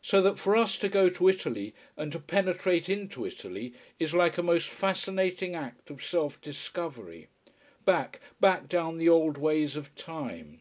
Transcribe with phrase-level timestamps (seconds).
[0.00, 4.38] So that for us to go to Italy and to penetrate into Italy is like
[4.38, 7.26] a most fascinating act of self discovery
[7.84, 10.60] back, back down the old ways of time.